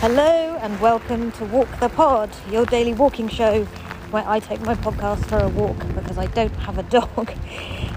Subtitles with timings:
[0.00, 3.64] Hello and welcome to Walk the Pod, your daily walking show
[4.12, 7.34] where I take my podcast for a walk because I don't have a dog.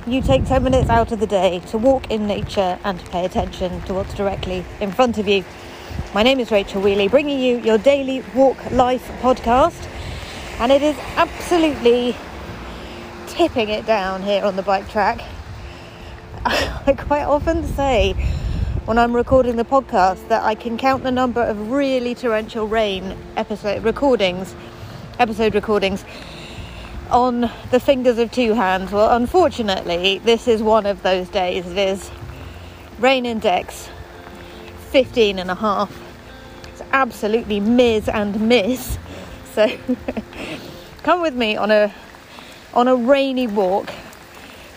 [0.08, 3.24] You take 10 minutes out of the day to walk in nature and to pay
[3.24, 5.46] attention to what's directly in front of you.
[6.12, 9.88] My name is Rachel Wheeley, bringing you your daily Walk Life podcast,
[10.58, 12.16] and it is absolutely
[13.28, 15.22] tipping it down here on the bike track.
[16.46, 18.16] I quite often say
[18.92, 23.18] when I'm recording the podcast that I can count the number of really torrential rain
[23.38, 24.54] episode recordings,
[25.18, 26.04] episode recordings
[27.10, 28.92] on the fingers of two hands.
[28.92, 31.66] Well, unfortunately, this is one of those days.
[31.68, 32.12] It is
[33.00, 33.88] rain index
[34.90, 35.98] 15 and a half.
[36.68, 38.98] It's absolutely miss and miss.
[39.54, 39.70] So
[41.04, 41.94] come with me on a
[42.74, 43.90] on a rainy walk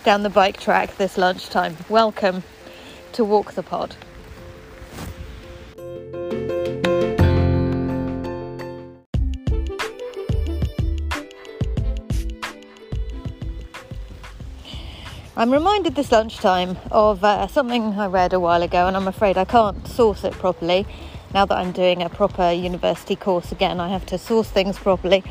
[0.05, 1.75] down the bike track this lunchtime.
[1.89, 2.43] Welcome
[3.11, 3.93] to walk the pod.
[15.37, 19.37] I'm reminded this lunchtime of uh, something I read a while ago, and I'm afraid
[19.37, 20.87] I can't source it properly.
[21.33, 25.25] Now that I'm doing a proper university course again, I have to source things properly,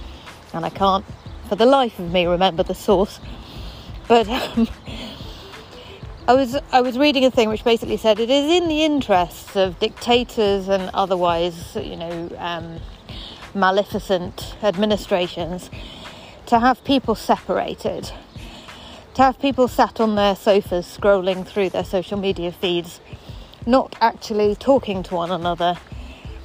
[0.53, 1.07] and I can't,
[1.49, 3.19] for the life of me, remember the source.
[4.07, 4.69] But um,
[6.29, 9.57] I was I was reading a thing which basically said it is in the interests
[9.57, 12.79] of dictators and otherwise, you know, um,
[13.55, 15.71] maleficent administrations
[16.45, 18.13] to have people separated,
[19.15, 23.01] to have people sat on their sofas scrolling through their social media feeds,
[23.65, 25.79] not actually talking to one another,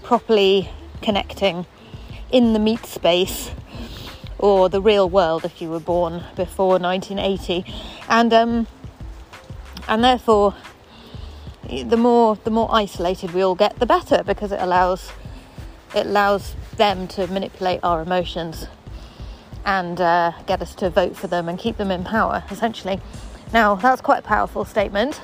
[0.04, 0.70] properly
[1.02, 1.66] connecting
[2.32, 3.52] in the meat space
[4.38, 7.66] or the real world if you were born before 1980,
[8.08, 8.68] and um,
[9.88, 10.54] and therefore
[11.68, 15.12] the more the more isolated we all get the better because it allows
[15.96, 18.68] it allows them to manipulate our emotions
[19.70, 23.00] and uh, get us to vote for them and keep them in power essentially
[23.54, 25.22] now that's quite a powerful statement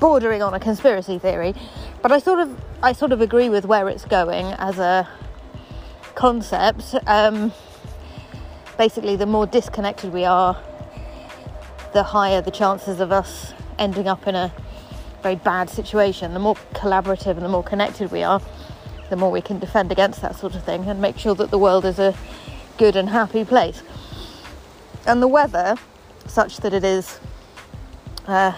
[0.00, 1.54] bordering on a conspiracy theory
[2.02, 5.08] but i sort of i sort of agree with where it's going as a
[6.16, 7.52] concept um,
[8.76, 10.60] basically the more disconnected we are
[11.92, 14.52] the higher the chances of us ending up in a
[15.24, 16.34] very bad situation.
[16.34, 18.42] The more collaborative and the more connected we are,
[19.08, 21.58] the more we can defend against that sort of thing and make sure that the
[21.58, 22.14] world is a
[22.78, 23.82] good and happy place.
[25.06, 25.76] And the weather,
[26.26, 27.18] such that it is
[28.26, 28.52] uh,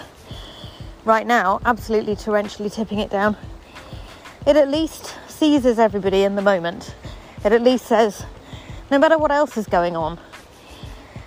[1.04, 3.36] right now absolutely torrentially tipping it down,
[4.46, 6.94] it at least seizes everybody in the moment.
[7.44, 8.24] It at least says,
[8.90, 10.18] no matter what else is going on,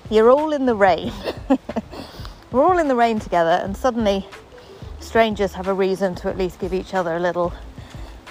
[0.09, 1.11] you're all in the rain.
[2.51, 4.25] We're all in the rain together, and suddenly
[4.99, 7.53] strangers have a reason to at least give each other a little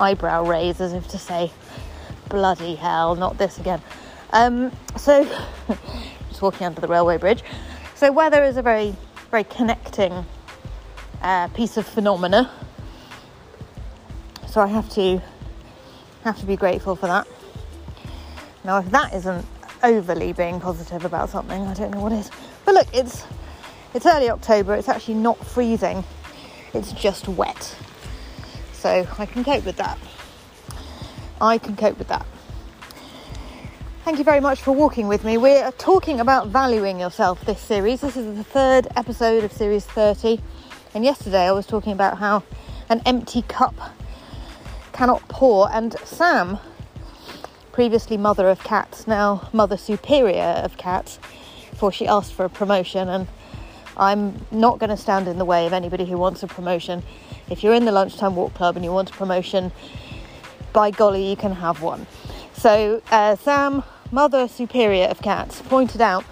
[0.00, 1.52] eyebrow raise as if to say,
[2.28, 3.80] bloody hell, not this again.
[4.30, 5.24] Um, so,
[6.28, 7.42] just walking under the railway bridge.
[7.94, 8.94] So, weather is a very,
[9.30, 10.24] very connecting
[11.22, 12.50] uh, piece of phenomena.
[14.48, 15.22] So, I have to
[16.24, 17.26] have to be grateful for that.
[18.64, 19.46] Now, if that isn't
[19.82, 22.30] overly being positive about something, I don't know what is.
[22.64, 23.24] But look, it's
[23.94, 26.04] it's early October, it's actually not freezing,
[26.74, 27.74] it's just wet.
[28.72, 29.98] So I can cope with that.
[31.40, 32.26] I can cope with that.
[34.08, 35.36] Thank you very much for walking with me.
[35.36, 38.00] We're talking about valuing yourself this series.
[38.00, 40.41] This is the third episode of series 30.
[40.94, 42.42] And yesterday I was talking about how
[42.88, 43.74] an empty cup
[44.94, 45.70] cannot pour.
[45.70, 46.58] And Sam,
[47.70, 51.19] previously mother of cats, now mother superior of cats,
[51.69, 53.28] before she asked for a promotion and
[53.98, 57.02] I'm not going to stand in the way of anybody who wants a promotion.
[57.50, 59.70] If you're in the lunchtime walk club and you want a promotion,
[60.72, 62.06] by golly, you can have one.
[62.54, 66.24] So, uh, Sam, mother superior of cats, pointed out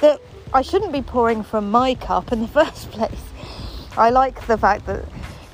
[0.00, 0.20] that
[0.52, 3.22] I shouldn't be pouring from my cup in the first place.
[3.96, 5.04] I like the fact that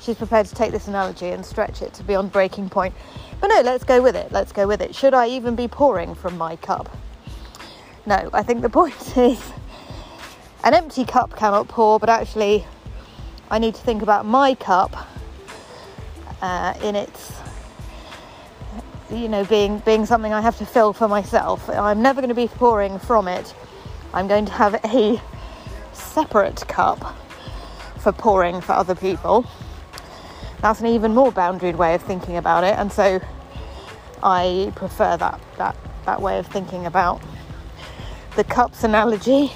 [0.01, 2.93] she's prepared to take this analogy and stretch it to beyond breaking point.
[3.39, 4.31] But no, let's go with it.
[4.31, 4.95] Let's go with it.
[4.95, 6.95] Should I even be pouring from my cup?
[8.05, 9.51] No, I think the point is
[10.63, 12.65] an empty cup cannot pour, but actually,
[13.49, 15.07] I need to think about my cup
[16.41, 17.33] uh, in its,
[19.11, 21.69] you know, being being something I have to fill for myself.
[21.69, 23.53] I'm never going to be pouring from it.
[24.13, 25.21] I'm going to have a
[25.93, 27.15] separate cup
[27.99, 29.45] for pouring for other people.
[30.61, 33.19] That's an even more boundaried way of thinking about it, and so
[34.23, 35.75] I prefer that that
[36.05, 37.21] that way of thinking about
[38.35, 39.51] the cups analogy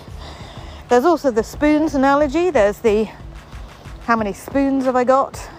[0.88, 2.52] there's also the spoons analogy.
[2.52, 3.10] There's the
[4.02, 5.50] how many spoons have I got?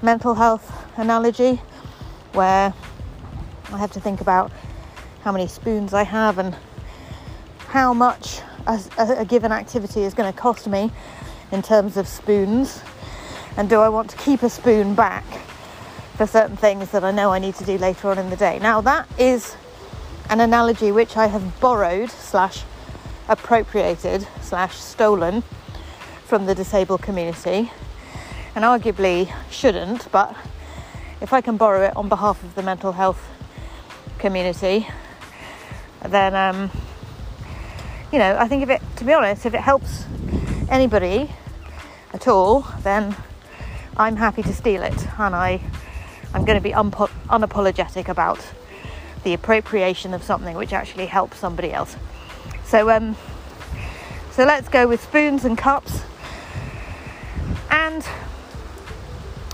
[0.00, 1.60] Mental health analogy.
[2.32, 2.72] where
[3.72, 4.50] I have to think about
[5.22, 6.56] how many spoons I have and
[7.68, 10.90] how much a, a given activity is going to cost me
[11.52, 12.82] in terms of spoons.
[13.56, 15.24] And do I want to keep a spoon back
[16.16, 18.58] for certain things that I know I need to do later on in the day?
[18.60, 19.56] Now, that is
[20.28, 22.64] an analogy which I have borrowed slash
[23.28, 25.42] appropriated slash stolen
[26.24, 27.70] from the disabled community
[28.56, 30.34] and arguably shouldn't, but
[31.20, 33.28] if I can borrow it on behalf of the mental health
[34.20, 34.86] community,
[36.06, 36.70] then um,
[38.12, 40.04] you know, I think if it, to be honest, if it helps
[40.68, 41.30] anybody
[42.12, 43.16] at all, then
[43.96, 45.60] I'm happy to steal it, and I,
[46.34, 48.40] I'm going to be unpo- unapologetic about
[49.24, 51.96] the appropriation of something which actually helps somebody else.
[52.64, 53.16] So, um,
[54.32, 56.02] so let's go with spoons and cups,
[57.70, 58.06] and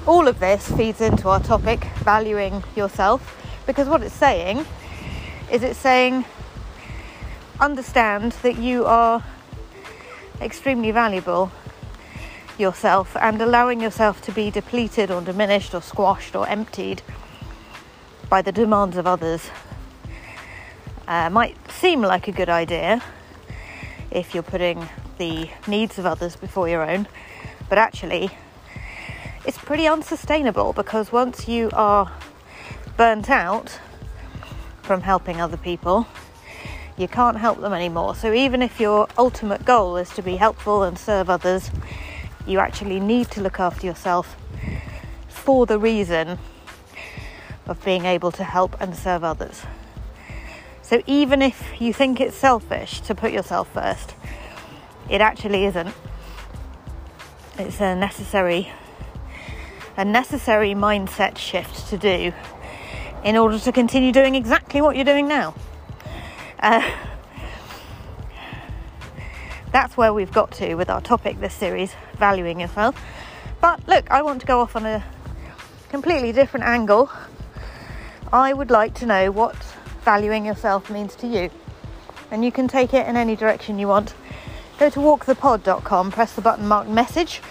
[0.06, 4.64] all of this feeds into our topic, valuing yourself, because what it's saying
[5.50, 6.24] is it's saying
[7.60, 9.24] understand that you are
[10.40, 11.50] extremely valuable
[12.58, 17.02] yourself and allowing yourself to be depleted or diminished or squashed or emptied
[18.28, 19.50] by the demands of others.
[21.06, 23.02] Uh, might seem like a good idea
[24.10, 24.88] if you're putting
[25.18, 27.06] the needs of others before your own,
[27.68, 28.30] but actually,
[29.44, 32.10] it's pretty unsustainable because once you are
[32.96, 33.78] burnt out
[34.82, 36.06] from helping other people,
[36.96, 38.14] you can't help them anymore.
[38.14, 41.70] So, even if your ultimate goal is to be helpful and serve others,
[42.46, 44.36] you actually need to look after yourself
[45.28, 46.38] for the reason
[47.66, 49.62] of being able to help and serve others.
[50.80, 54.14] So, even if you think it's selfish to put yourself first,
[55.10, 55.92] it actually isn't.
[57.58, 58.70] It's a necessary
[59.98, 62.32] a necessary mindset shift to do
[63.26, 65.52] in order to continue doing exactly what you're doing now.
[66.60, 66.88] Uh,
[69.72, 72.94] that's where we've got to with our topic this series, valuing yourself.
[73.60, 75.04] But look, I want to go off on a
[75.88, 77.10] completely different angle.
[78.32, 79.56] I would like to know what
[80.04, 81.50] valuing yourself means to you.
[82.30, 84.14] And you can take it in any direction you want.
[84.78, 87.42] Go to walkthepod.com, press the button marked message,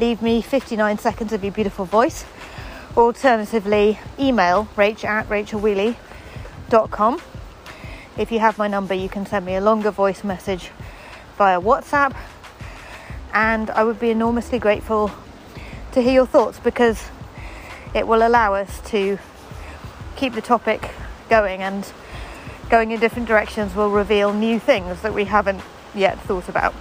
[0.00, 2.24] leave me 59 seconds of your beautiful voice.
[2.96, 7.20] Alternatively, email rach at rachelwheeley.com
[8.16, 10.70] if you have my number, you can send me a longer voice message
[11.38, 12.14] via WhatsApp,
[13.32, 15.10] and I would be enormously grateful
[15.92, 17.08] to hear your thoughts because
[17.94, 19.18] it will allow us to
[20.16, 20.90] keep the topic
[21.30, 21.90] going and
[22.68, 25.62] going in different directions will reveal new things that we haven't
[25.94, 26.74] yet thought about.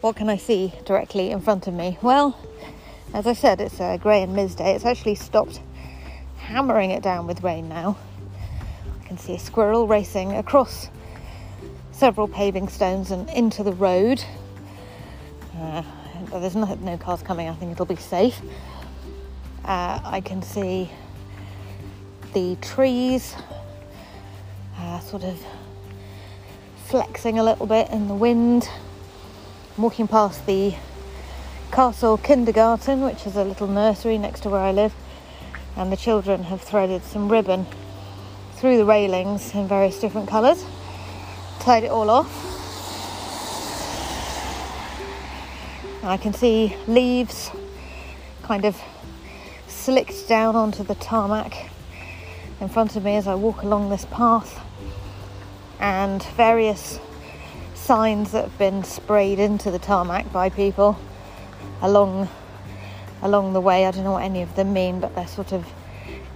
[0.00, 1.98] What can I see directly in front of me?
[2.00, 2.38] Well,
[3.12, 4.74] as I said, it's a grey and midday.
[4.74, 5.60] It's actually stopped
[6.38, 7.98] hammering it down with rain now.
[8.98, 10.88] I can see a squirrel racing across
[11.92, 14.24] several paving stones and into the road.
[15.54, 15.82] Uh,
[16.32, 18.40] there's no, no, cars coming, I think it'll be safe.
[19.64, 20.90] Uh, I can see
[22.32, 23.34] the trees
[24.78, 25.38] uh, sort of
[26.86, 28.66] flexing a little bit in the wind.
[29.80, 30.74] I'm walking past the
[31.72, 34.94] Castle Kindergarten, which is a little nursery next to where I live,
[35.74, 37.64] and the children have threaded some ribbon
[38.56, 40.66] through the railings in various different colours,
[41.60, 42.28] tied it all off.
[46.04, 47.50] I can see leaves
[48.42, 48.78] kind of
[49.66, 51.70] slicked down onto the tarmac
[52.60, 54.60] in front of me as I walk along this path,
[55.78, 57.00] and various
[57.80, 60.98] signs that have been sprayed into the tarmac by people
[61.80, 62.28] along
[63.22, 63.86] along the way.
[63.86, 65.66] I don't know what any of them mean, but they're sort of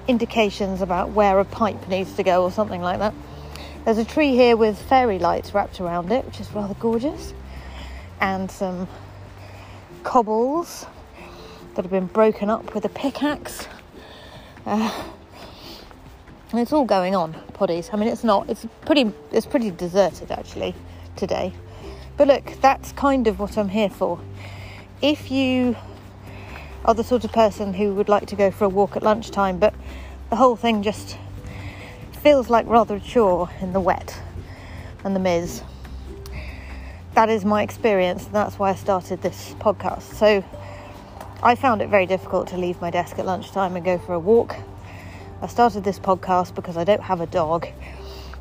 [0.09, 3.15] indications about where a pipe needs to go or something like that.
[3.85, 7.35] There's a tree here with fairy lights wrapped around it, which is rather gorgeous,
[8.21, 8.89] and some
[10.03, 10.87] cobbles
[11.75, 13.69] that have been broken up with a pickaxe.
[14.67, 15.05] Uh,
[16.55, 17.93] it's all going on, poddies.
[17.93, 18.49] I mean, it's not.
[18.49, 19.13] It's pretty.
[19.33, 20.75] It's pretty deserted actually
[21.17, 21.53] today.
[22.17, 24.21] But look, that's kind of what I'm here for.
[25.03, 25.77] If you
[26.85, 29.59] are the sort of person who would like to go for a walk at lunchtime,
[29.59, 29.75] but
[30.31, 31.17] the whole thing just
[32.23, 34.21] feels like rather a chore in the wet
[35.05, 35.63] and the miz.
[37.15, 40.03] That is my experience, and that's why I started this podcast.
[40.15, 40.45] So
[41.43, 44.19] I found it very difficult to leave my desk at lunchtime and go for a
[44.19, 44.57] walk.
[45.43, 47.67] I started this podcast because I don't have a dog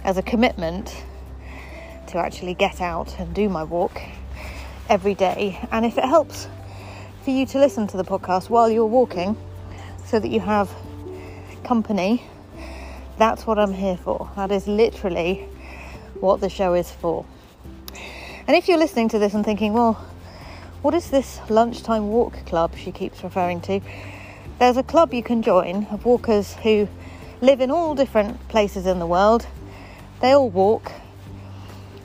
[0.04, 1.04] as a commitment
[2.14, 4.00] to actually get out and do my walk
[4.88, 5.60] every day.
[5.72, 6.48] And if it helps
[7.24, 9.36] for you to listen to the podcast while you're walking
[10.06, 10.72] so that you have
[11.64, 12.24] company,
[13.18, 14.30] that's what I'm here for.
[14.36, 15.48] That is literally
[16.20, 17.26] what the show is for.
[18.48, 19.94] And if you're listening to this and thinking, well,
[20.84, 23.82] what is this lunchtime walk club she keeps referring to?
[24.60, 26.88] There's a club you can join of walkers who
[27.42, 29.48] live in all different places in the world.
[30.22, 30.92] They all walk.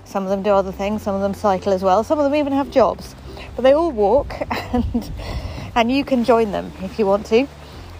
[0.08, 2.34] Some of them do other things, some of them cycle as well, some of them
[2.34, 3.14] even have jobs.
[3.54, 4.34] But they all walk
[4.72, 5.12] and
[5.74, 7.46] and you can join them if you want to.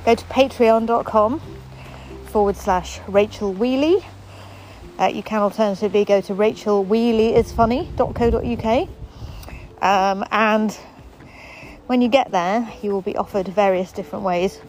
[0.07, 1.43] Go to patreon.com
[2.27, 4.03] forward slash Rachel Wheeley.
[4.99, 8.88] Uh, you can alternatively go to rachelwheeleyisfunny.co.uk
[9.83, 10.73] um, and
[11.87, 14.62] when you get there, you will be offered various different ways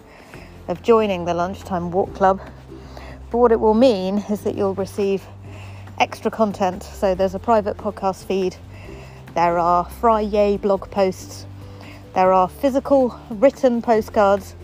[0.68, 2.42] of joining the lunchtime walk club.
[3.32, 5.26] But what it will mean is that you'll receive
[6.00, 6.84] extra content.
[6.84, 8.56] So there's a private podcast feed,
[9.36, 11.46] there are Friday blog posts,
[12.14, 14.56] there are physical written postcards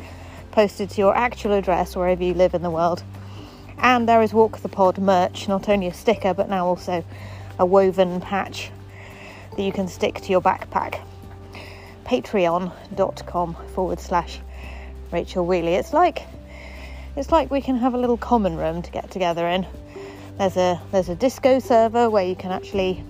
[0.52, 3.04] posted to your actual address wherever you live in the world.
[3.78, 7.04] And there is Walk the Pod merch, not only a sticker but now also
[7.60, 8.72] a woven patch
[9.56, 11.02] that you can stick to your backpack
[12.06, 14.40] patreon.com forward slash
[15.12, 15.74] Rachel Wheeley.
[15.76, 16.24] It's like
[17.16, 19.66] it's like we can have a little common room to get together in.
[20.38, 23.04] There's a there's a Discord server where you can actually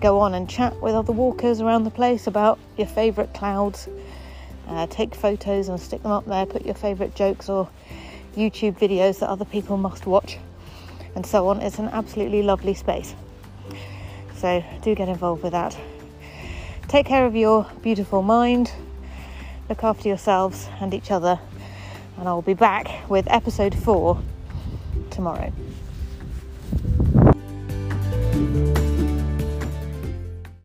[0.00, 3.88] go on and chat with other walkers around the place about your favourite clouds.
[4.68, 6.44] Uh, take photos and stick them up there.
[6.44, 7.68] Put your favourite jokes or
[8.36, 10.38] YouTube videos that other people must watch,
[11.14, 11.60] and so on.
[11.60, 13.14] It's an absolutely lovely space.
[14.36, 15.76] So do get involved with that.
[16.88, 18.70] Take care of your beautiful mind,
[19.68, 21.38] look after yourselves and each other,
[22.18, 24.20] and I'll be back with episode four
[25.10, 25.52] tomorrow.